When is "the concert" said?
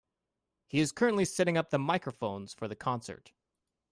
2.67-3.33